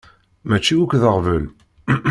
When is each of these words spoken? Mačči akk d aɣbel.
Mačči 0.49 0.75
akk 0.83 0.93
d 1.01 1.03
aɣbel. 1.09 1.43